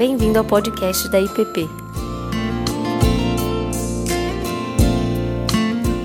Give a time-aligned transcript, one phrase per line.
[0.00, 1.68] Bem-vindo ao podcast da IPP.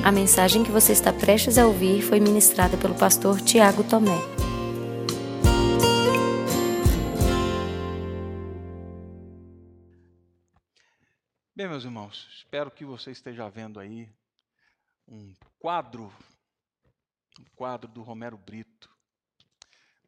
[0.04, 4.18] A mensagem que você está prestes a ouvir foi ministrada pelo pastor Tiago Tomé.
[11.56, 14.10] Bem, meus irmãos, espero que você esteja vendo aí
[15.08, 16.12] um quadro,
[17.40, 18.90] um quadro do Romero Brito.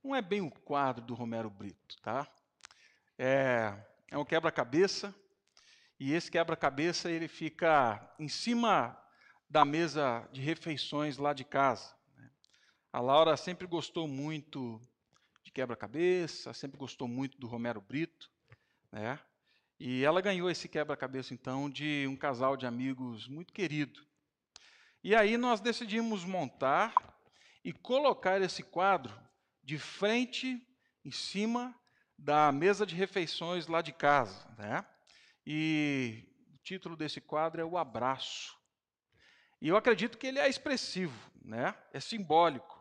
[0.03, 2.27] Não é bem o quadro do Romero Brito, tá?
[3.19, 3.73] É,
[4.11, 5.15] é um quebra-cabeça
[5.99, 8.95] e esse quebra-cabeça ele fica em cima
[9.49, 11.95] da mesa de refeições lá de casa.
[12.15, 12.29] né?
[12.93, 14.79] A Laura sempre gostou muito
[15.43, 18.29] de quebra-cabeça, sempre gostou muito do Romero Brito,
[18.91, 19.19] né?
[19.79, 24.05] E ela ganhou esse quebra-cabeça então de um casal de amigos muito querido.
[25.03, 26.93] E aí nós decidimos montar
[27.63, 29.17] e colocar esse quadro
[29.63, 30.61] de frente
[31.03, 31.75] em cima
[32.17, 34.85] da mesa de refeições lá de casa, né?
[35.45, 38.57] E o título desse quadro é o abraço.
[39.61, 41.75] E eu acredito que ele é expressivo, né?
[41.93, 42.77] É simbólico.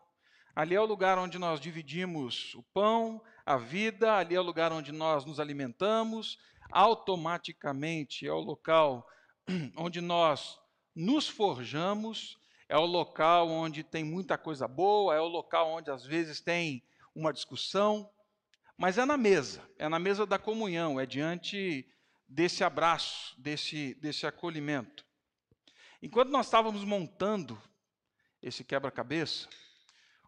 [0.55, 4.73] Ali é o lugar onde nós dividimos o pão, a vida, ali é o lugar
[4.73, 6.39] onde nós nos alimentamos,
[6.73, 9.07] automaticamente é o local
[9.77, 10.59] onde nós
[10.95, 16.05] nos forjamos, é o local onde tem muita coisa boa, é o local onde às
[16.05, 16.83] vezes tem
[17.15, 18.11] uma discussão,
[18.77, 21.89] mas é na mesa, é na mesa da comunhão, é diante
[22.29, 25.05] desse abraço, desse, desse acolhimento.
[26.03, 27.61] Enquanto nós estávamos montando
[28.43, 29.49] esse quebra-cabeça,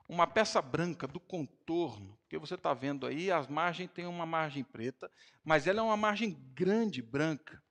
[0.08, 4.64] uma peça branca do contorno, que você está vendo aí, as margens têm uma margem
[4.64, 5.10] preta,
[5.44, 7.62] mas ela é uma margem grande branca.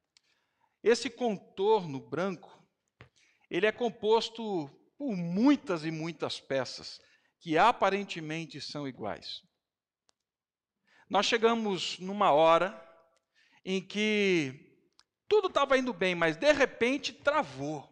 [0.83, 2.63] Esse contorno branco,
[3.49, 7.01] ele é composto por muitas e muitas peças
[7.39, 9.41] que aparentemente são iguais.
[11.09, 12.83] Nós chegamos numa hora
[13.63, 14.67] em que
[15.27, 17.87] tudo estava indo bem, mas de repente travou.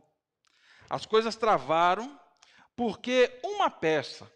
[0.90, 2.20] As coisas travaram
[2.76, 4.30] porque uma peça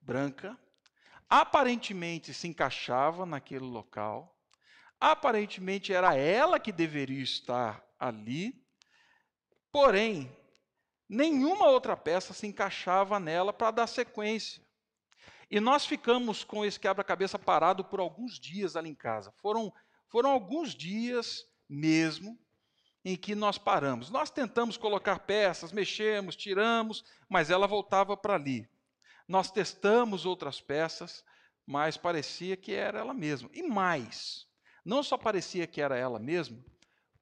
[0.00, 0.58] branca
[1.28, 4.36] aparentemente se encaixava naquele local,
[4.98, 8.66] aparentemente era ela que deveria estar ali,
[9.70, 10.30] porém,
[11.08, 14.62] nenhuma outra peça se encaixava nela para dar sequência.
[15.50, 19.32] E nós ficamos com esse quebra-cabeça parado por alguns dias ali em casa.
[19.32, 19.72] Foram,
[20.06, 22.38] foram alguns dias mesmo
[23.04, 24.10] em que nós paramos.
[24.10, 28.68] Nós tentamos colocar peças, mexemos, tiramos, mas ela voltava para ali.
[29.26, 31.24] Nós testamos outras peças,
[31.66, 33.50] mas parecia que era ela mesma.
[33.52, 34.46] E mais,
[34.84, 36.64] não só parecia que era ela mesma,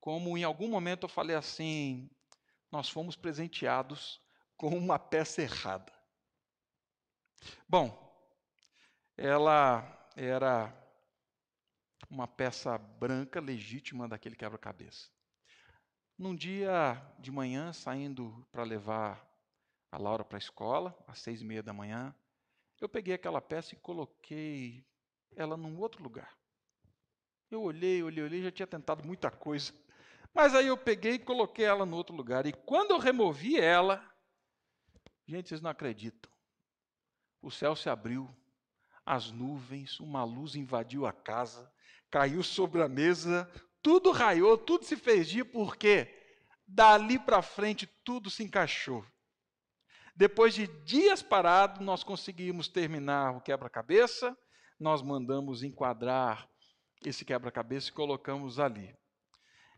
[0.01, 2.11] como em algum momento eu falei assim:
[2.71, 4.21] nós fomos presenteados
[4.57, 5.93] com uma peça errada.
[7.69, 8.08] Bom,
[9.19, 9.83] ela
[10.15, 10.73] era
[12.09, 15.11] uma peça branca legítima daquele quebra-cabeça.
[16.17, 19.29] Num dia de manhã, saindo para levar
[19.91, 22.15] a Laura para a escola, às seis e meia da manhã,
[22.81, 24.87] eu peguei aquela peça e coloquei
[25.35, 26.39] ela num outro lugar.
[27.51, 29.73] Eu olhei, olhei, olhei, já tinha tentado muita coisa.
[30.33, 32.47] Mas aí eu peguei e coloquei ela no outro lugar.
[32.47, 34.05] E quando eu removi ela,
[35.27, 36.31] gente, vocês não acreditam.
[37.43, 38.33] O céu se abriu
[39.09, 41.73] as nuvens, uma luz invadiu a casa,
[42.11, 46.15] caiu sobre a mesa, tudo raiou, tudo se fez dia, porque
[46.67, 49.03] dali para frente tudo se encaixou.
[50.15, 54.37] Depois de dias parados, nós conseguimos terminar o quebra-cabeça,
[54.79, 56.47] nós mandamos enquadrar
[57.03, 58.95] esse quebra-cabeça e colocamos ali.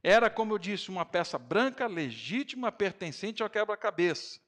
[0.02, 4.40] Era, como eu disse, uma peça branca, legítima, pertencente ao quebra-cabeça.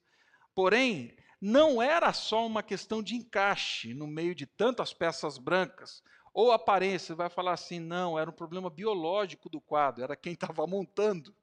[0.56, 6.00] Porém, não era só uma questão de encaixe no meio de tantas peças brancas,
[6.32, 10.64] ou aparência, vai falar assim, não, era um problema biológico do quadro, era quem estava
[10.68, 11.34] montando.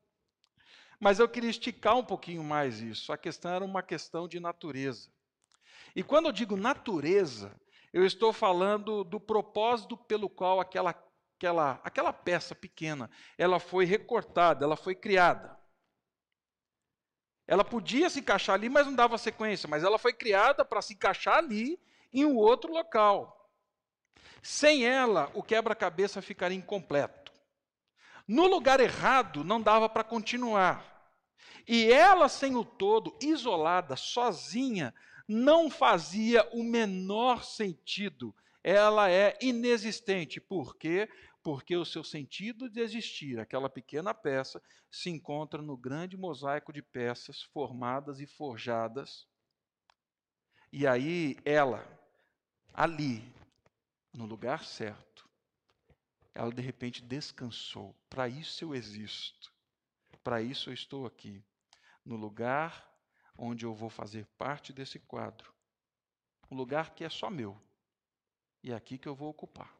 [1.01, 3.11] Mas eu queria esticar um pouquinho mais isso.
[3.11, 5.09] A questão era uma questão de natureza.
[5.93, 7.53] E quando eu digo natureza,
[7.91, 10.95] eu estou falando do propósito pelo qual aquela,
[11.35, 15.58] aquela, aquela peça pequena ela foi recortada, ela foi criada.
[17.49, 19.67] Ela podia se encaixar ali, mas não dava sequência.
[19.67, 21.79] Mas ela foi criada para se encaixar ali
[22.13, 23.49] em um outro local.
[24.39, 27.31] Sem ela, o quebra-cabeça ficaria incompleto.
[28.27, 31.11] No lugar errado, não dava para continuar.
[31.67, 34.93] E ela, sem o todo, isolada, sozinha,
[35.27, 38.31] não fazia o menor sentido.
[38.63, 40.39] Ela é inexistente.
[40.39, 41.09] Por quê?
[41.41, 46.81] Porque o seu sentido de existir, aquela pequena peça, se encontra no grande mosaico de
[46.81, 49.27] peças formadas e forjadas.
[50.71, 51.85] E aí ela,
[52.73, 53.23] ali,
[54.13, 55.29] no lugar certo,
[56.33, 57.95] ela de repente descansou.
[58.09, 59.53] Para isso eu existo.
[60.23, 61.43] Para isso eu estou aqui.
[62.03, 62.87] No lugar
[63.37, 65.53] onde eu vou fazer parte desse quadro.
[66.51, 67.59] Um lugar que é só meu.
[68.61, 69.78] E é aqui que eu vou ocupar.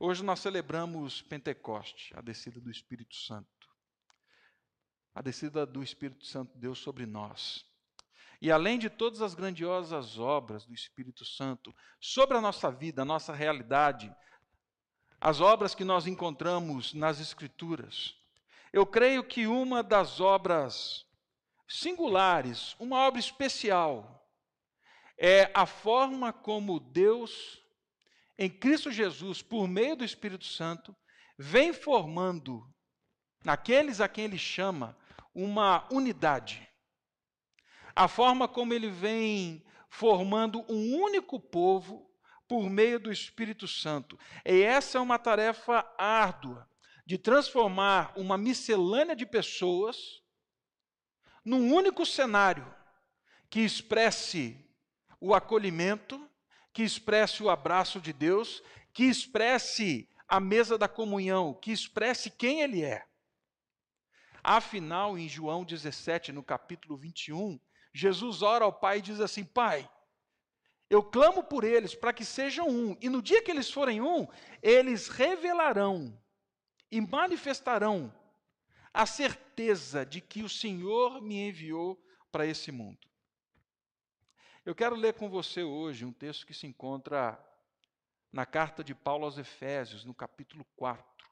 [0.00, 3.48] Hoje nós celebramos Pentecoste, a descida do Espírito Santo.
[5.12, 7.66] A descida do Espírito Santo de Deus sobre nós.
[8.40, 13.04] E além de todas as grandiosas obras do Espírito Santo sobre a nossa vida, a
[13.04, 14.14] nossa realidade,
[15.20, 18.14] as obras que nós encontramos nas Escrituras,
[18.72, 21.04] eu creio que uma das obras
[21.66, 24.30] singulares, uma obra especial,
[25.18, 27.60] é a forma como Deus,
[28.38, 30.96] em Cristo Jesus, por meio do Espírito Santo,
[31.36, 32.62] vem formando
[33.44, 34.96] naqueles a quem Ele chama
[35.34, 36.68] uma unidade.
[37.96, 42.08] A forma como Ele vem formando um único povo
[42.46, 44.18] por meio do Espírito Santo.
[44.44, 46.68] E essa é uma tarefa árdua
[47.04, 49.96] de transformar uma miscelânea de pessoas
[51.44, 52.74] num único cenário
[53.50, 54.64] que expresse
[55.20, 56.27] o acolhimento,
[56.78, 62.60] que expresse o abraço de Deus, que expresse a mesa da comunhão, que expresse quem
[62.60, 63.04] Ele é.
[64.44, 67.58] Afinal, em João 17, no capítulo 21,
[67.92, 69.90] Jesus ora ao Pai e diz assim: Pai,
[70.88, 74.28] eu clamo por eles para que sejam um, e no dia que eles forem um,
[74.62, 76.16] eles revelarão
[76.92, 78.14] e manifestarão
[78.94, 82.00] a certeza de que o Senhor me enviou
[82.30, 83.07] para esse mundo.
[84.68, 87.42] Eu quero ler com você hoje um texto que se encontra
[88.30, 91.26] na carta de Paulo aos Efésios, no capítulo 4.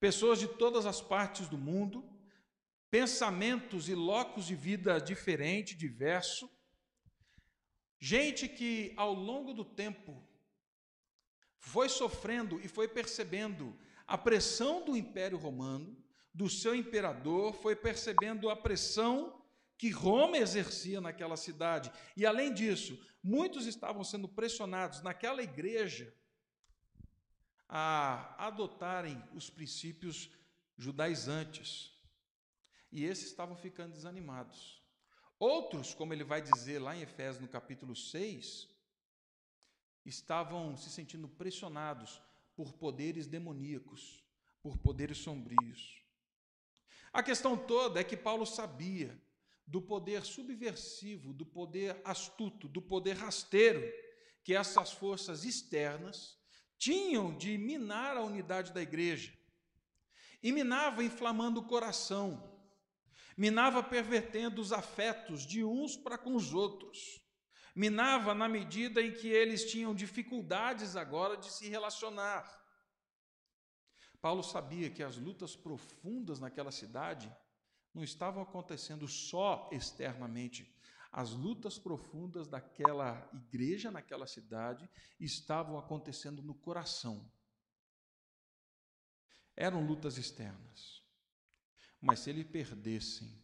[0.00, 2.04] Pessoas de todas as partes do mundo,
[2.90, 6.50] pensamentos e locos de vida diferente, diverso,
[8.00, 10.20] gente que ao longo do tempo
[11.58, 16.01] foi sofrendo e foi percebendo a pressão do Império Romano,
[16.34, 19.42] do seu imperador, foi percebendo a pressão
[19.76, 21.92] que Roma exercia naquela cidade.
[22.16, 26.14] E além disso, muitos estavam sendo pressionados naquela igreja
[27.68, 30.30] a adotarem os princípios
[30.76, 31.98] judaizantes.
[32.90, 34.82] E esses estavam ficando desanimados.
[35.38, 38.68] Outros, como ele vai dizer lá em Efésios no capítulo 6,
[40.04, 42.20] estavam se sentindo pressionados
[42.54, 44.22] por poderes demoníacos,
[44.62, 46.01] por poderes sombrios.
[47.12, 49.20] A questão toda é que Paulo sabia
[49.66, 53.82] do poder subversivo, do poder astuto, do poder rasteiro
[54.42, 56.38] que essas forças externas
[56.78, 59.32] tinham de minar a unidade da igreja.
[60.42, 62.50] E minava inflamando o coração,
[63.36, 67.22] minava pervertendo os afetos de uns para com os outros,
[67.74, 72.61] minava na medida em que eles tinham dificuldades agora de se relacionar.
[74.22, 77.30] Paulo sabia que as lutas profundas naquela cidade
[77.92, 80.72] não estavam acontecendo só externamente.
[81.10, 84.88] As lutas profundas daquela igreja, naquela cidade,
[85.18, 87.28] estavam acontecendo no coração.
[89.56, 91.02] Eram lutas externas.
[92.00, 93.42] Mas se eles perdessem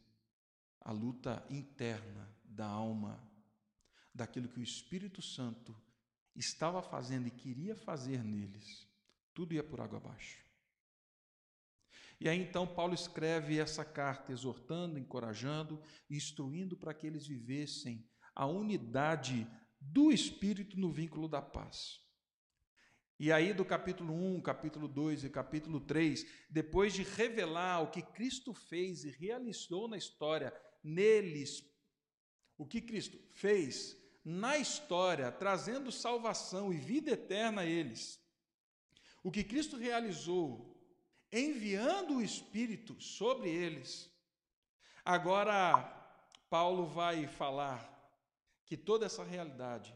[0.80, 3.20] a luta interna da alma,
[4.14, 5.76] daquilo que o Espírito Santo
[6.36, 8.88] estava fazendo e queria fazer neles,
[9.34, 10.47] tudo ia por água abaixo.
[12.20, 18.46] E aí então Paulo escreve essa carta exortando, encorajando, instruindo para que eles vivessem a
[18.46, 19.46] unidade
[19.80, 22.00] do Espírito no vínculo da paz.
[23.20, 28.00] E aí, do capítulo 1, capítulo 2 e capítulo 3, depois de revelar o que
[28.00, 31.64] Cristo fez e realizou na história, neles,
[32.56, 38.20] o que Cristo fez na história, trazendo salvação e vida eterna a eles,
[39.24, 40.77] o que Cristo realizou
[41.32, 44.10] enviando o Espírito sobre eles.
[45.04, 45.82] Agora,
[46.48, 47.94] Paulo vai falar
[48.64, 49.94] que toda essa realidade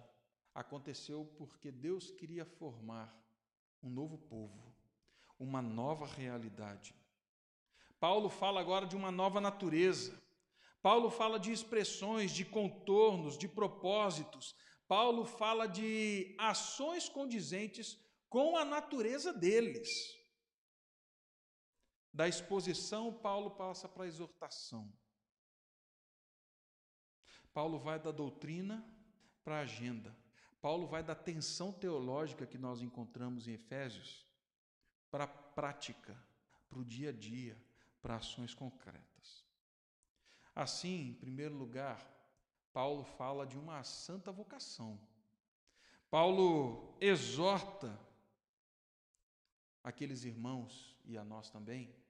[0.55, 3.15] aconteceu porque Deus queria formar
[3.83, 4.75] um novo povo,
[5.39, 6.95] uma nova realidade.
[7.99, 10.21] Paulo fala agora de uma nova natureza.
[10.83, 14.55] Paulo fala de expressões, de contornos, de propósitos.
[14.89, 17.99] Paulo fala de ações condizentes
[18.29, 19.89] com a natureza deles.
[22.13, 24.93] Da exposição, Paulo passa para a exortação.
[27.55, 28.85] Paulo vai da doutrina
[29.43, 30.15] para a agenda.
[30.61, 34.27] Paulo vai da tensão teológica que nós encontramos em Efésios
[35.11, 36.17] para a prática,
[36.69, 37.61] para o dia a dia,
[38.01, 39.47] para ações concretas.
[40.55, 42.07] Assim, em primeiro lugar,
[42.73, 45.01] Paulo fala de uma santa vocação.
[46.11, 47.99] Paulo exorta
[49.83, 52.02] aqueles irmãos e a nós também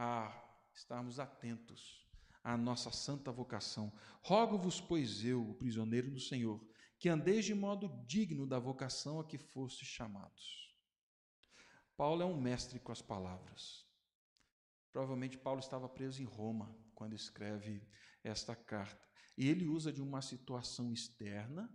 [0.00, 0.32] a
[0.72, 2.06] estarmos atentos
[2.44, 3.92] à nossa santa vocação.
[4.22, 6.64] Rogo-vos, pois eu, o prisioneiro do Senhor,
[7.00, 10.72] que andeis de modo digno da vocação a que fostes chamados.
[11.96, 13.84] Paulo é um mestre com as palavras.
[14.92, 17.84] Provavelmente Paulo estava preso em Roma quando escreve
[18.22, 19.04] esta carta.
[19.36, 21.68] E ele usa de uma situação externa,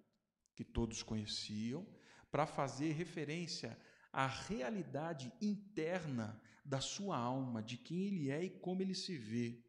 [0.55, 1.85] que todos conheciam,
[2.31, 3.77] para fazer referência
[4.13, 9.61] à realidade interna da sua alma, de quem ele é e como ele se vê.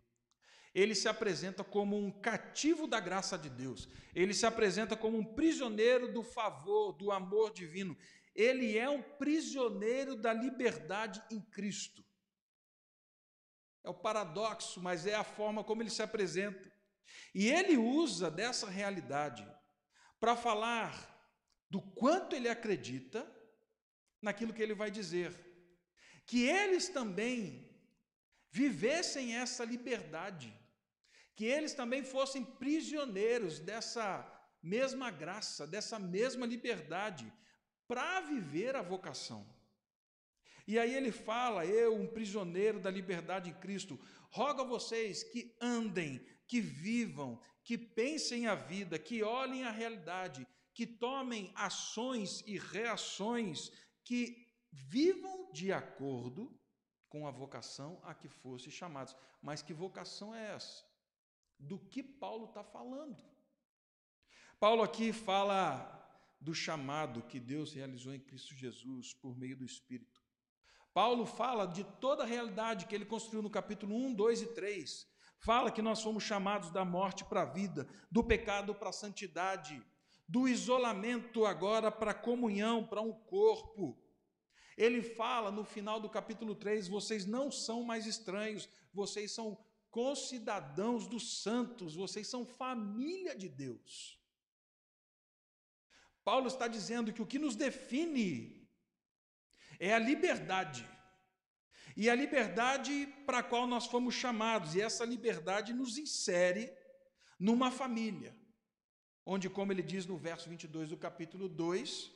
[0.74, 3.88] Ele se apresenta como um cativo da graça de Deus.
[4.14, 7.96] Ele se apresenta como um prisioneiro do favor, do amor divino.
[8.34, 12.04] Ele é um prisioneiro da liberdade em Cristo.
[13.84, 16.72] É o paradoxo, mas é a forma como ele se apresenta.
[17.32, 19.46] E ele usa dessa realidade
[20.18, 21.12] para falar
[21.70, 23.30] do quanto ele acredita
[24.20, 25.43] naquilo que ele vai dizer.
[26.26, 27.68] Que eles também
[28.50, 30.56] vivessem essa liberdade,
[31.34, 34.24] que eles também fossem prisioneiros dessa
[34.62, 37.30] mesma graça, dessa mesma liberdade,
[37.86, 39.46] para viver a vocação.
[40.66, 44.00] E aí ele fala: Eu, um prisioneiro da liberdade em Cristo,
[44.30, 50.46] rogo a vocês que andem, que vivam, que pensem a vida, que olhem a realidade,
[50.72, 53.70] que tomem ações e reações,
[54.02, 54.43] que
[54.74, 56.52] vivam de acordo
[57.08, 59.16] com a vocação a que fossem chamados.
[59.40, 60.84] Mas que vocação é essa?
[61.58, 63.22] Do que Paulo está falando?
[64.58, 65.90] Paulo aqui fala
[66.40, 70.22] do chamado que Deus realizou em Cristo Jesus por meio do Espírito.
[70.92, 75.06] Paulo fala de toda a realidade que ele construiu no capítulo 1, 2 e 3.
[75.38, 79.80] Fala que nós fomos chamados da morte para a vida, do pecado para a santidade,
[80.28, 83.98] do isolamento agora para a comunhão, para um corpo.
[84.76, 89.58] Ele fala no final do capítulo 3: vocês não são mais estranhos, vocês são
[89.90, 94.18] concidadãos dos santos, vocês são família de Deus.
[96.24, 98.68] Paulo está dizendo que o que nos define
[99.78, 100.88] é a liberdade.
[101.96, 106.72] E a liberdade para a qual nós fomos chamados, e essa liberdade nos insere
[107.38, 108.36] numa família,
[109.24, 112.10] onde, como ele diz no verso 22 do capítulo 2,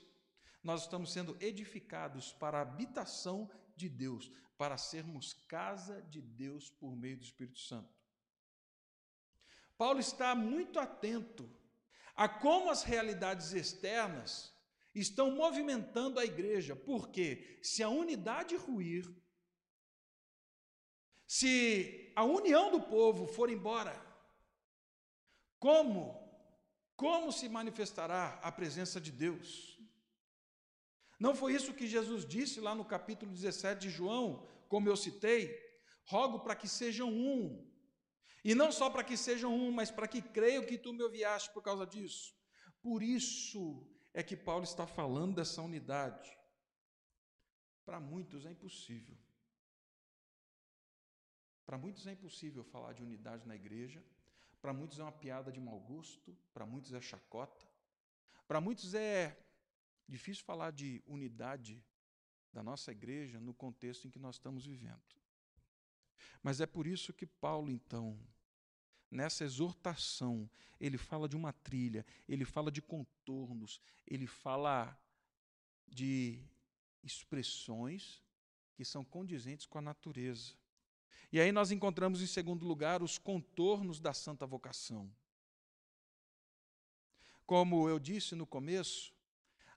[0.63, 6.97] nós estamos sendo edificados para a habitação de Deus, para sermos casa de Deus por
[6.97, 7.97] meio do Espírito Santo.
[9.77, 11.49] Paulo está muito atento
[12.17, 14.53] a como as realidades externas
[14.93, 19.09] estão movimentando a igreja, porque se a unidade ruir,
[21.25, 23.95] se a união do povo for embora,
[25.61, 26.27] como
[26.97, 29.78] como se manifestará a presença de Deus?
[31.19, 35.59] Não foi isso que Jesus disse lá no capítulo 17 de João, como eu citei?
[36.05, 37.67] Rogo para que sejam um.
[38.45, 41.51] E não só para que sejam um, mas para que creiam que tu me enviaste
[41.53, 42.35] por causa disso.
[42.81, 46.31] Por isso é que Paulo está falando dessa unidade.
[47.85, 49.19] Para muitos é impossível.
[51.67, 54.03] Para muitos é impossível falar de unidade na igreja.
[54.63, 56.37] Para muitos é uma piada de mau gosto.
[56.55, 57.67] Para muitos é chacota.
[58.47, 59.37] Para muitos é
[60.09, 61.85] difícil falar de unidade
[62.53, 65.03] da nossa igreja no contexto em que nós estamos vivendo.
[66.43, 68.19] Mas é por isso que Paulo, então,
[69.11, 70.49] nessa exortação,
[70.81, 74.99] ele fala de uma trilha, ele fala de contornos, ele fala
[75.87, 76.43] de
[77.03, 78.23] expressões
[78.75, 80.55] que são condizentes com a natureza.
[81.31, 85.13] E aí nós encontramos, em segundo lugar, os contornos da santa vocação.
[87.45, 89.15] Como eu disse no começo,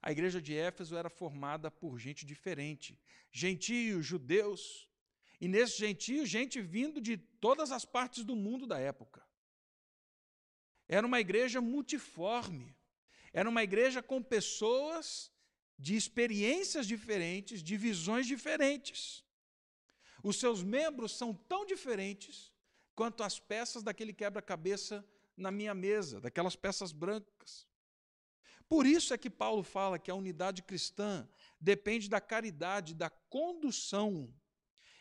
[0.01, 2.99] a igreja de Éfeso era formada por gente diferente,
[3.31, 4.89] gentios, judeus,
[5.39, 9.25] e nesse gentio, gente vindo de todas as partes do mundo da época.
[10.87, 12.75] Era uma igreja multiforme.
[13.33, 15.31] Era uma igreja com pessoas
[15.79, 19.25] de experiências diferentes, de visões diferentes.
[20.21, 22.53] Os seus membros são tão diferentes
[22.93, 25.03] quanto as peças daquele quebra-cabeça
[25.35, 27.67] na minha mesa, daquelas peças brancas.
[28.71, 31.27] Por isso é que Paulo fala que a unidade cristã
[31.59, 34.33] depende da caridade, da condução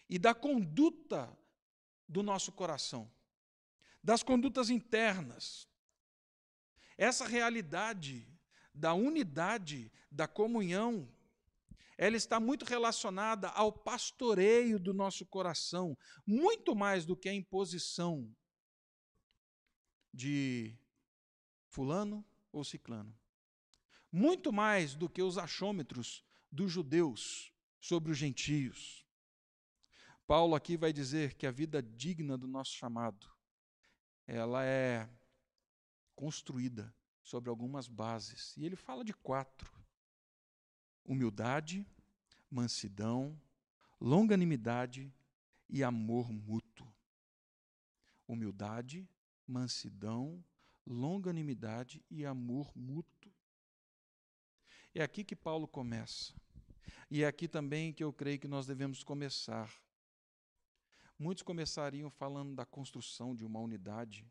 [0.08, 1.38] e da conduta
[2.08, 3.08] do nosso coração,
[4.02, 5.68] das condutas internas.
[6.98, 8.28] Essa realidade
[8.74, 11.08] da unidade, da comunhão,
[11.96, 15.96] ela está muito relacionada ao pastoreio do nosso coração,
[16.26, 18.34] muito mais do que a imposição
[20.12, 20.76] de
[21.68, 23.19] Fulano ou Ciclano.
[24.12, 29.06] Muito mais do que os achômetros dos judeus sobre os gentios.
[30.26, 33.28] Paulo aqui vai dizer que a vida digna do nosso chamado,
[34.26, 35.08] ela é
[36.14, 38.56] construída sobre algumas bases.
[38.56, 39.72] E ele fala de quatro:
[41.04, 41.86] humildade,
[42.50, 43.40] mansidão,
[44.00, 45.12] longanimidade
[45.68, 46.86] e amor mútuo.
[48.26, 49.08] Humildade,
[49.46, 50.44] mansidão,
[50.86, 53.19] longanimidade e amor mútuo.
[54.92, 56.34] É aqui que Paulo começa.
[57.08, 59.72] E é aqui também que eu creio que nós devemos começar.
[61.16, 64.26] Muitos começariam falando da construção de uma unidade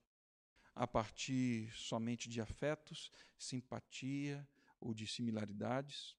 [0.76, 4.46] a partir somente de afetos, simpatia
[4.82, 6.18] ou de similaridades.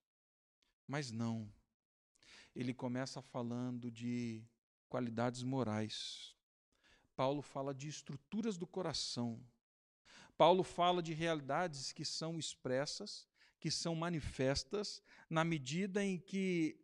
[0.87, 1.53] Mas não.
[2.57, 4.43] Ele começa falando de
[4.89, 6.35] qualidades morais.
[7.15, 9.39] Paulo fala de estruturas do coração.
[10.35, 13.29] Paulo fala de realidades que são expressas,
[13.61, 16.81] que são manifestas, na medida em que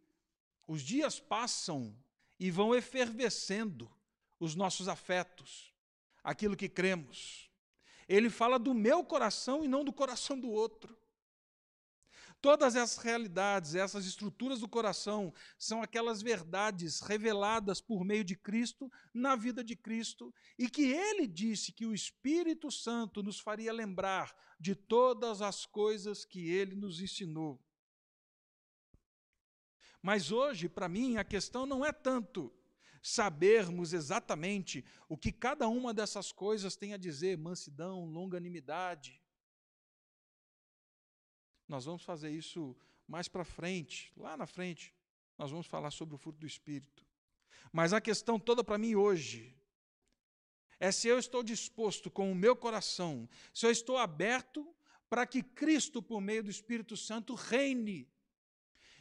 [0.67, 1.97] os dias passam
[2.39, 3.91] e vão efervescendo
[4.39, 5.73] os nossos afetos,
[6.23, 7.51] aquilo que cremos.
[8.09, 10.97] Ele fala do meu coração e não do coração do outro.
[12.41, 18.91] Todas essas realidades, essas estruturas do coração, são aquelas verdades reveladas por meio de Cristo
[19.13, 24.37] na vida de Cristo e que ele disse que o Espírito Santo nos faria lembrar
[24.61, 27.61] de todas as coisas que ele nos ensinou.
[30.03, 32.53] Mas hoje, para mim, a questão não é tanto
[33.03, 39.23] sabermos exatamente o que cada uma dessas coisas tem a dizer, mansidão, longanimidade.
[41.69, 44.95] Nós vamos fazer isso mais para frente, lá na frente,
[45.39, 47.05] nós vamos falar sobre o fruto do Espírito.
[47.73, 49.57] Mas a questão toda para mim hoje
[50.79, 54.75] é se eu estou disposto com o meu coração, se eu estou aberto
[55.09, 58.09] para que Cristo, por meio do Espírito Santo, reine.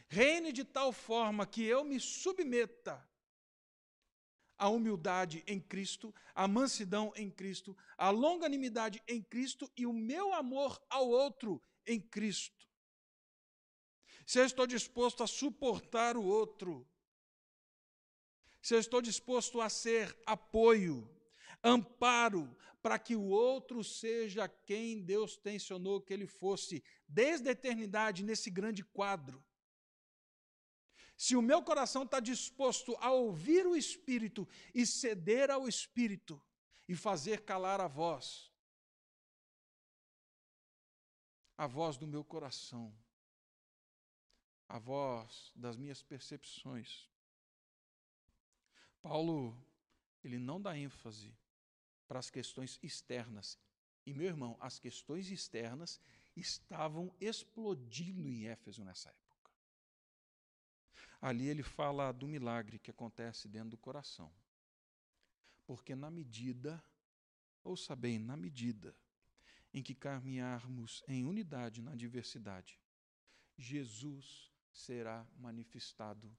[0.08, 3.06] Reine de tal forma que eu me submeta
[4.58, 10.32] a humildade em Cristo, a mansidão em Cristo, a longanimidade em Cristo e o meu
[10.32, 12.55] amor ao outro em Cristo.
[14.26, 16.84] Se eu estou disposto a suportar o outro,
[18.60, 21.08] se eu estou disposto a ser apoio,
[21.62, 28.24] amparo, para que o outro seja quem Deus tensionou que ele fosse, desde a eternidade,
[28.24, 29.44] nesse grande quadro.
[31.16, 36.42] Se o meu coração está disposto a ouvir o Espírito e ceder ao Espírito
[36.88, 38.52] e fazer calar a voz,
[41.56, 42.94] a voz do meu coração,
[44.76, 47.08] a voz das minhas percepções.
[49.00, 49.56] Paulo,
[50.22, 51.34] ele não dá ênfase
[52.06, 53.58] para as questões externas.
[54.04, 55.98] E, meu irmão, as questões externas
[56.36, 59.50] estavam explodindo em Éfeso nessa época.
[61.22, 64.30] Ali ele fala do milagre que acontece dentro do coração.
[65.66, 66.84] Porque na medida,
[67.64, 68.94] ouça bem, na medida
[69.72, 72.78] em que caminharmos em unidade na diversidade,
[73.56, 76.30] Jesus será manifestado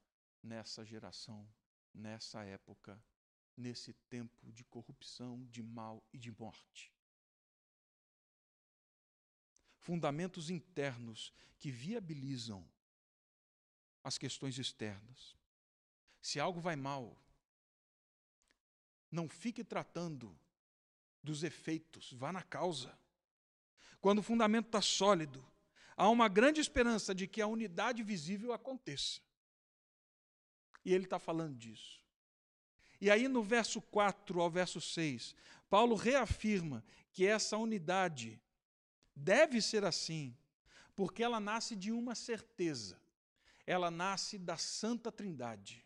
[0.44, 1.50] nessa geração,
[1.94, 3.02] nessa época,
[3.56, 6.94] nesse tempo de corrupção, de mal e de morte.
[9.80, 12.64] Fundamentos internos que viabilizam
[14.04, 15.36] as questões externas.
[16.22, 17.18] Se algo vai mal,
[19.12, 20.38] não fique tratando
[21.24, 22.98] dos efeitos, vá na causa.
[24.00, 25.44] Quando o fundamento está sólido,
[25.98, 29.20] há uma grande esperança de que a unidade visível aconteça.
[30.86, 32.02] E ele está falando disso.
[33.02, 35.36] E aí, no verso 4 ao verso 6,
[35.70, 36.82] Paulo reafirma
[37.12, 38.42] que essa unidade
[39.14, 40.34] deve ser assim,
[40.96, 42.98] porque ela nasce de uma certeza
[43.68, 45.86] ela nasce da Santa Trindade.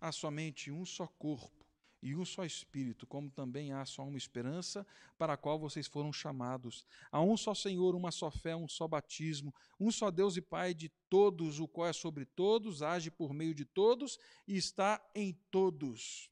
[0.00, 1.61] Há somente um só corpo
[2.02, 4.84] e um só Espírito, como também há só uma esperança
[5.16, 6.84] para a qual vocês foram chamados.
[7.12, 10.74] Há um só Senhor, uma só fé, um só batismo, um só Deus e Pai
[10.74, 15.32] de todos, o qual é sobre todos, age por meio de todos e está em
[15.50, 16.28] todos.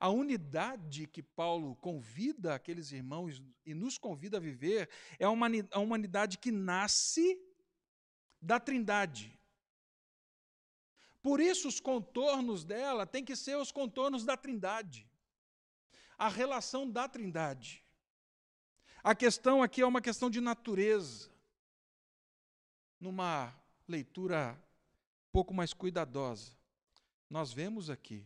[0.00, 6.38] A unidade que Paulo convida aqueles irmãos e nos convida a viver é uma humanidade
[6.38, 7.38] que nasce
[8.40, 9.38] da Trindade.
[11.22, 15.08] Por isso, os contornos dela têm que ser os contornos da Trindade.
[16.18, 17.84] A relação da Trindade.
[19.04, 21.30] A questão aqui é uma questão de natureza.
[22.98, 23.54] Numa
[23.86, 24.60] leitura
[25.30, 26.52] pouco mais cuidadosa,
[27.28, 28.24] nós vemos aqui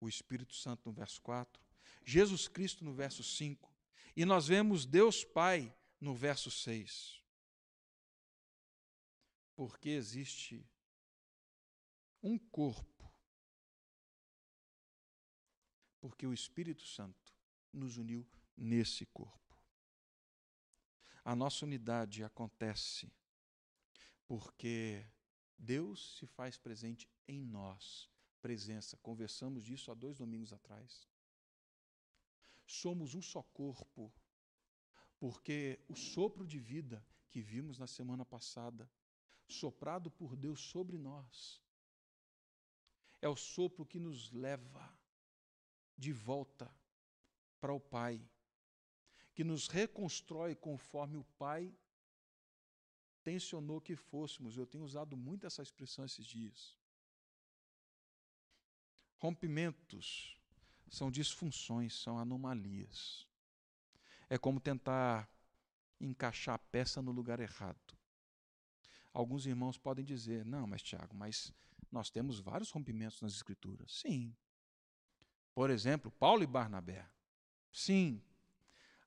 [0.00, 1.60] o Espírito Santo no verso 4,
[2.04, 3.70] Jesus Cristo no verso 5,
[4.14, 7.20] e nós vemos Deus Pai no verso 6.
[9.54, 10.64] Porque existe
[12.26, 13.08] um corpo,
[16.00, 17.32] porque o Espírito Santo
[17.72, 19.56] nos uniu nesse corpo.
[21.24, 23.12] A nossa unidade acontece
[24.26, 25.06] porque
[25.56, 28.10] Deus se faz presente em nós.
[28.42, 31.08] Presença, conversamos disso há dois domingos atrás.
[32.66, 34.12] Somos um só corpo,
[35.20, 38.90] porque o sopro de vida que vimos na semana passada,
[39.46, 41.64] soprado por Deus sobre nós,
[43.20, 44.92] é o sopro que nos leva
[45.96, 46.70] de volta
[47.60, 48.20] para o Pai,
[49.34, 51.74] que nos reconstrói conforme o Pai
[53.22, 54.56] tensionou que fôssemos.
[54.56, 56.76] Eu tenho usado muito essa expressão esses dias.
[59.18, 60.38] Rompimentos
[60.88, 63.26] são disfunções, são anomalias.
[64.28, 65.28] É como tentar
[66.00, 67.96] encaixar a peça no lugar errado.
[69.12, 71.52] Alguns irmãos podem dizer: não, mas Tiago, mas
[71.90, 73.92] nós temos vários rompimentos nas Escrituras.
[73.92, 74.34] Sim.
[75.54, 77.08] Por exemplo, Paulo e Barnabé.
[77.72, 78.22] Sim.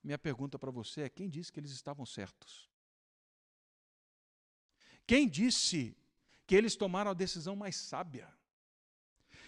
[0.02, 2.68] Minha pergunta para você é: quem disse que eles estavam certos?
[5.06, 5.96] Quem disse
[6.46, 8.32] que eles tomaram a decisão mais sábia?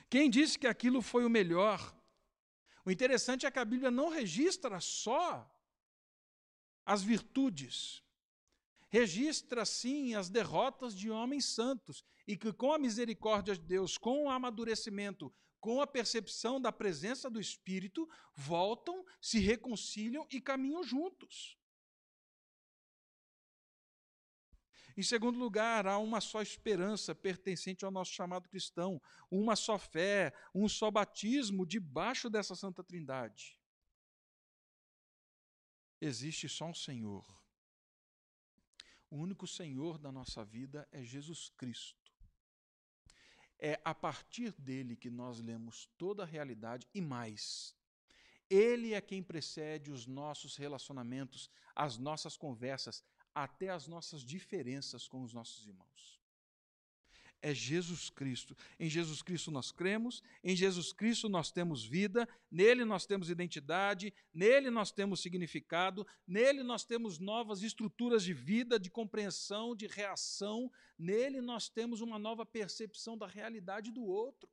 [0.08, 1.96] Quem disse que aquilo foi o melhor?
[2.85, 5.48] O interessante é que a Bíblia não registra só
[6.85, 8.02] as virtudes,
[8.92, 14.24] registra sim as derrotas de homens santos e que com a misericórdia de Deus, com
[14.24, 21.59] o amadurecimento, com a percepção da presença do Espírito, voltam, se reconciliam e caminham juntos.
[24.94, 29.00] Em segundo lugar, há uma só esperança pertencente ao nosso chamado cristão,
[29.31, 33.59] uma só fé, um só batismo debaixo dessa Santa Trindade.
[35.98, 37.41] Existe só um Senhor.
[39.12, 42.11] O único Senhor da nossa vida é Jesus Cristo.
[43.59, 47.77] É a partir dele que nós lemos toda a realidade e mais.
[48.48, 55.22] Ele é quem precede os nossos relacionamentos, as nossas conversas, até as nossas diferenças com
[55.22, 56.21] os nossos irmãos.
[57.44, 58.57] É Jesus Cristo.
[58.78, 64.14] Em Jesus Cristo nós cremos, em Jesus Cristo nós temos vida, nele nós temos identidade,
[64.33, 70.70] nele nós temos significado, nele nós temos novas estruturas de vida, de compreensão, de reação,
[70.96, 74.48] nele nós temos uma nova percepção da realidade do outro.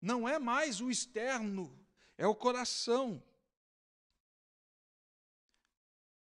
[0.00, 1.76] Não é mais o externo,
[2.16, 3.20] é o coração.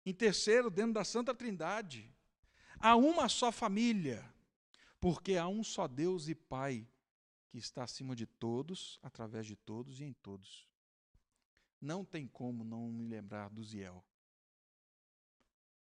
[0.06, 2.15] Em terceiro, dentro da Santa Trindade,
[2.80, 4.28] há uma só família,
[5.00, 6.88] porque há um só Deus e Pai
[7.50, 10.68] que está acima de todos, através de todos e em todos.
[11.80, 14.04] Não tem como não me lembrar do Ziel.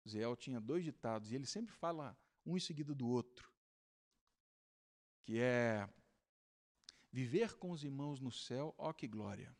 [0.08, 3.51] Ziel tinha dois ditados e ele sempre fala um em seguida do outro,
[5.25, 5.89] que é
[7.12, 9.55] viver com os irmãos no céu, ó que glória,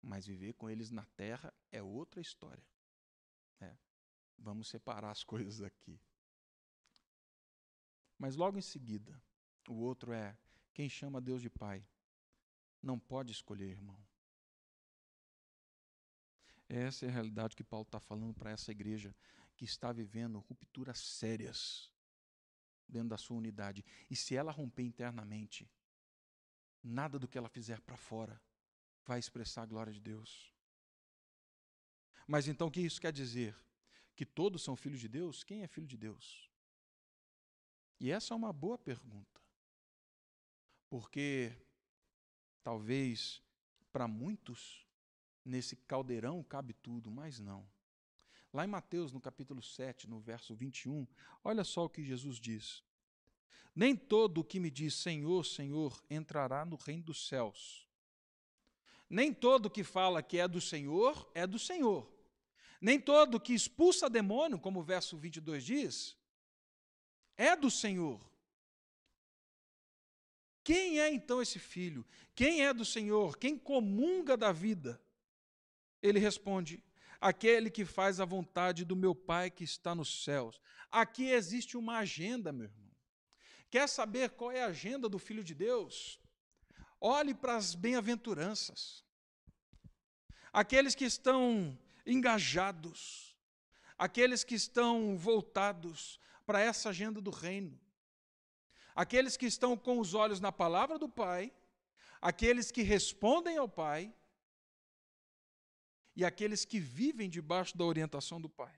[0.00, 2.64] mas viver com eles na terra é outra história.
[3.60, 3.76] É.
[4.38, 6.00] Vamos separar as coisas aqui.
[8.18, 9.20] Mas logo em seguida,
[9.68, 10.36] o outro é
[10.72, 11.86] quem chama Deus de Pai.
[12.82, 13.98] Não pode escolher irmão.
[16.68, 19.14] Essa é a realidade que Paulo está falando para essa igreja
[19.56, 21.92] que está vivendo rupturas sérias
[22.88, 23.84] dentro da sua unidade.
[24.10, 25.70] E se ela romper internamente,
[26.82, 28.40] nada do que ela fizer para fora
[29.04, 30.52] vai expressar a glória de Deus.
[32.26, 33.54] Mas então o que isso quer dizer?
[34.14, 36.48] que todos são filhos de Deus, quem é filho de Deus?
[38.04, 39.40] E essa é uma boa pergunta.
[40.90, 41.56] Porque
[42.62, 43.42] talvez
[43.90, 44.86] para muitos
[45.42, 47.66] nesse caldeirão cabe tudo, mas não.
[48.52, 51.06] Lá em Mateus, no capítulo 7, no verso 21,
[51.42, 52.84] olha só o que Jesus diz:
[53.74, 57.88] Nem todo o que me diz Senhor, Senhor entrará no reino dos céus.
[59.08, 62.06] Nem todo que fala que é do Senhor é do Senhor,
[62.82, 66.18] nem todo que expulsa demônio, como o verso 22 diz,
[67.36, 68.20] é do Senhor.
[70.62, 72.06] Quem é então esse filho?
[72.34, 73.36] Quem é do Senhor?
[73.36, 75.00] Quem comunga da vida?
[76.02, 76.82] Ele responde:
[77.20, 80.60] aquele que faz a vontade do meu Pai que está nos céus.
[80.90, 82.90] Aqui existe uma agenda, meu irmão.
[83.70, 86.20] Quer saber qual é a agenda do Filho de Deus?
[87.00, 89.04] Olhe para as bem-aventuranças.
[90.52, 93.36] Aqueles que estão engajados,
[93.98, 97.78] aqueles que estão voltados para essa agenda do reino,
[98.94, 101.52] aqueles que estão com os olhos na palavra do Pai,
[102.20, 104.14] aqueles que respondem ao Pai
[106.16, 108.74] e aqueles que vivem debaixo da orientação do Pai.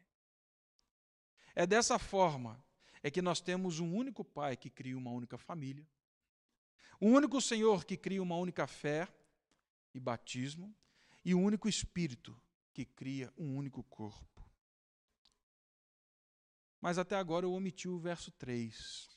[1.54, 2.62] É dessa forma
[3.02, 5.86] é que nós temos um único Pai que cria uma única família,
[7.00, 9.08] um único Senhor que cria uma única fé
[9.94, 10.74] e batismo,
[11.24, 12.40] e um único Espírito
[12.72, 14.35] que cria um único corpo.
[16.80, 19.08] Mas até agora eu omiti o verso 3.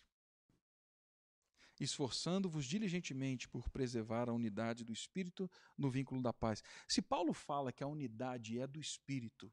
[1.80, 6.62] Esforçando-vos diligentemente por preservar a unidade do Espírito no vínculo da paz.
[6.88, 9.52] Se Paulo fala que a unidade é do Espírito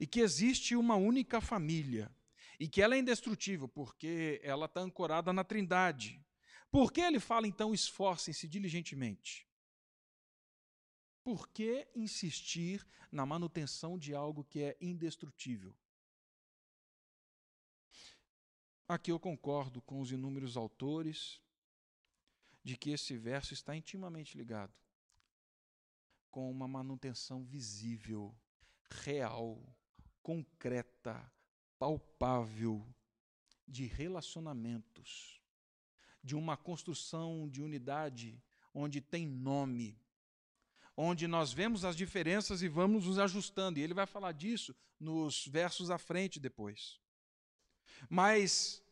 [0.00, 2.10] e que existe uma única família
[2.58, 6.24] e que ela é indestrutível porque ela está ancorada na Trindade,
[6.70, 9.46] por que ele fala então esforcem-se diligentemente?
[11.22, 15.74] Por que insistir na manutenção de algo que é indestrutível?
[18.86, 21.40] Aqui eu concordo com os inúmeros autores
[22.62, 24.74] de que esse verso está intimamente ligado
[26.30, 28.34] com uma manutenção visível,
[28.90, 29.62] real,
[30.22, 31.32] concreta,
[31.78, 32.86] palpável
[33.66, 35.40] de relacionamentos
[36.22, 38.42] de uma construção de unidade
[38.74, 39.98] onde tem nome,
[40.96, 43.78] onde nós vemos as diferenças e vamos nos ajustando.
[43.78, 47.03] E ele vai falar disso nos versos à frente depois.
[48.08, 48.82] Mas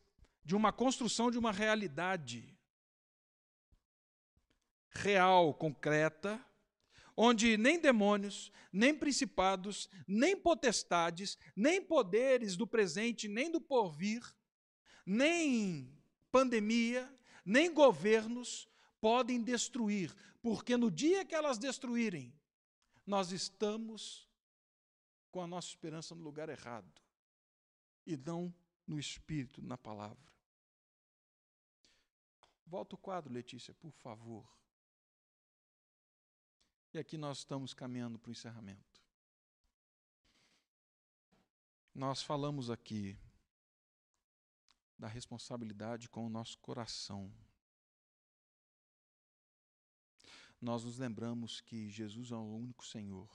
[0.43, 2.57] de uma construção de uma realidade
[4.89, 6.43] real, concreta,
[7.15, 14.23] onde nem demônios, nem principados, nem potestades, nem poderes do presente, nem do porvir,
[15.05, 15.91] nem
[16.31, 17.11] pandemia,
[17.45, 18.67] nem governos
[18.99, 22.33] podem destruir, porque no dia que elas destruírem,
[23.05, 24.29] nós estamos
[25.29, 27.01] com a nossa esperança no lugar errado
[28.05, 28.53] e não
[28.87, 30.33] no Espírito, na palavra.
[32.65, 34.47] Volta o quadro, Letícia, por favor.
[36.93, 39.01] E aqui nós estamos caminhando para o encerramento.
[41.93, 43.17] Nós falamos aqui
[44.97, 47.31] da responsabilidade com o nosso coração.
[50.61, 53.29] Nós nos lembramos que Jesus é o único Senhor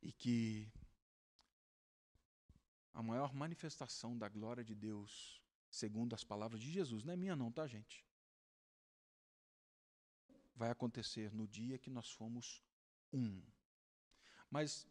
[0.00, 0.70] e que
[2.98, 7.36] a maior manifestação da glória de Deus, segundo as palavras de Jesus, não é minha,
[7.36, 8.04] não, tá, gente?
[10.56, 12.60] Vai acontecer no dia que nós fomos
[13.12, 13.40] um.
[14.50, 14.84] Mas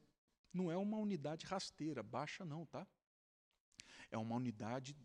[0.53, 2.87] não é uma unidade rasteira, baixa, não, tá?
[4.09, 4.95] É uma unidade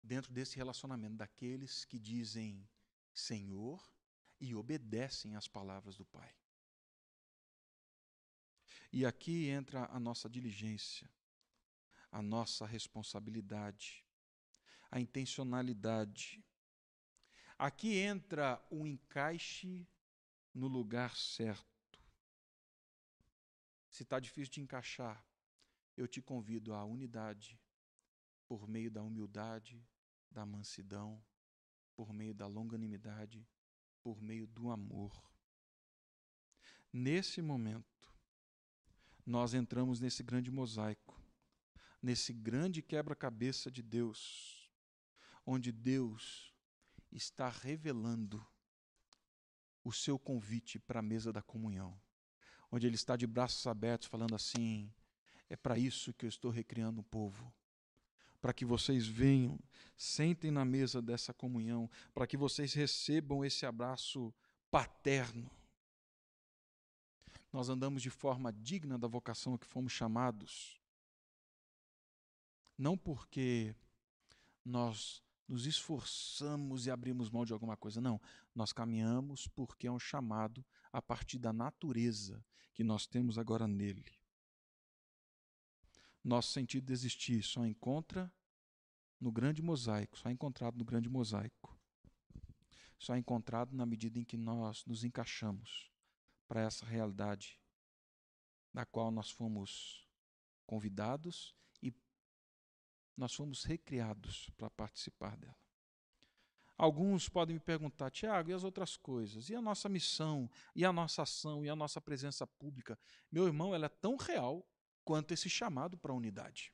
[0.00, 2.64] dentro desse relacionamento daqueles que dizem
[3.12, 3.92] Senhor
[4.40, 6.32] e obedecem às palavras do Pai.
[8.92, 11.10] E aqui entra a nossa diligência,
[12.10, 14.04] a nossa responsabilidade,
[14.90, 16.44] a intencionalidade.
[17.58, 19.86] Aqui entra o encaixe
[20.54, 21.68] no lugar certo.
[23.90, 25.24] Se está difícil de encaixar,
[25.96, 27.58] eu te convido à unidade,
[28.46, 29.84] por meio da humildade,
[30.30, 31.22] da mansidão,
[31.94, 33.46] por meio da longanimidade,
[34.02, 35.12] por meio do amor.
[36.92, 38.14] Nesse momento,
[39.26, 41.17] nós entramos nesse grande mosaico,
[42.02, 44.70] nesse grande quebra-cabeça de Deus,
[45.44, 46.54] onde Deus
[47.10, 48.46] está revelando
[49.82, 51.98] o seu convite para a mesa da comunhão,
[52.70, 54.92] onde Ele está de braços abertos, falando assim:
[55.48, 57.52] é para isso que eu estou recriando o povo
[58.40, 59.58] para que vocês venham,
[59.96, 64.32] sentem na mesa dessa comunhão, para que vocês recebam esse abraço
[64.70, 65.50] paterno.
[67.52, 70.80] Nós andamos de forma digna da vocação a que fomos chamados,
[72.78, 73.74] não porque
[74.64, 78.20] nós nos esforçamos e abrimos mão de alguma coisa, não.
[78.54, 84.06] Nós caminhamos porque é um chamado a partir da natureza que nós temos agora nele.
[86.22, 88.32] Nosso sentido de existir só encontra
[89.18, 91.76] no grande mosaico, só é encontrado no grande mosaico.
[92.98, 95.90] Só é encontrado na medida em que nós nos encaixamos
[96.46, 97.60] para essa realidade
[98.74, 100.06] da qual nós fomos
[100.66, 101.54] convidados
[103.18, 105.56] nós fomos recriados para participar dela.
[106.76, 109.50] Alguns podem me perguntar, Tiago, e as outras coisas?
[109.50, 110.48] E a nossa missão?
[110.76, 111.64] E a nossa ação?
[111.64, 112.96] E a nossa presença pública?
[113.32, 114.64] Meu irmão, ela é tão real
[115.04, 116.72] quanto esse chamado para a unidade.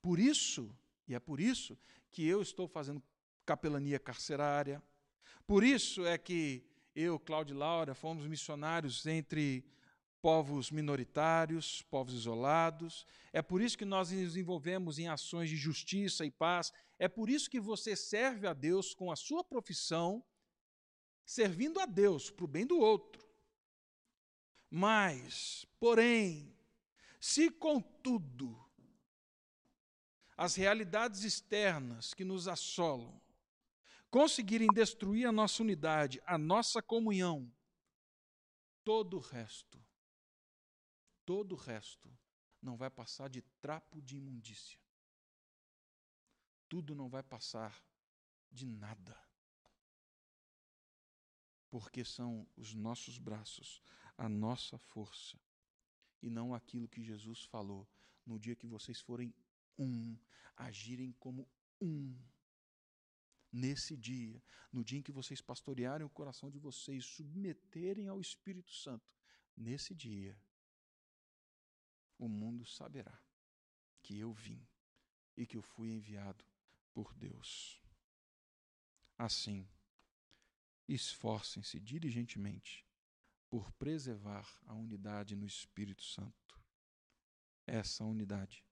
[0.00, 0.74] Por isso,
[1.06, 1.78] e é por isso
[2.10, 3.02] que eu estou fazendo
[3.44, 4.82] capelania carcerária,
[5.46, 9.64] por isso é que eu, Cláudio e Laura, fomos missionários entre
[10.20, 13.06] povos minoritários, povos isolados.
[13.32, 16.72] É por isso que nós nos envolvemos em ações de justiça e paz.
[16.98, 20.24] É por isso que você serve a Deus com a sua profissão
[21.24, 23.26] servindo a Deus para o bem do outro.
[24.70, 26.56] Mas, porém,
[27.20, 28.58] se contudo
[30.36, 33.20] as realidades externas que nos assolam
[34.10, 37.52] conseguirem destruir a nossa unidade, a nossa comunhão,
[38.84, 39.78] todo o resto,
[41.28, 42.10] todo o resto
[42.62, 44.80] não vai passar de trapo de imundícia.
[46.70, 47.84] Tudo não vai passar
[48.50, 49.14] de nada.
[51.68, 53.82] Porque são os nossos braços,
[54.16, 55.38] a nossa força,
[56.22, 57.86] e não aquilo que Jesus falou
[58.24, 59.34] no dia que vocês forem
[59.78, 60.18] um,
[60.56, 61.46] agirem como
[61.78, 62.18] um.
[63.52, 68.72] Nesse dia, no dia em que vocês pastorearem o coração de vocês, submeterem ao Espírito
[68.72, 69.14] Santo,
[69.54, 70.34] nesse dia,
[72.18, 73.18] o mundo saberá
[74.02, 74.66] que eu vim
[75.36, 76.44] e que eu fui enviado
[76.92, 77.80] por Deus.
[79.16, 79.68] Assim,
[80.88, 82.84] esforcem-se diligentemente
[83.48, 86.60] por preservar a unidade no Espírito Santo.
[87.66, 88.64] Essa unidade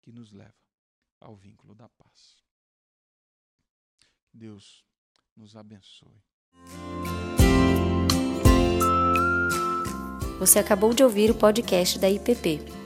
[0.00, 0.54] que nos leva
[1.20, 2.42] ao vínculo da paz.
[4.32, 4.84] Deus
[5.34, 6.22] nos abençoe.
[10.38, 12.85] Você acabou de ouvir o podcast da IPP.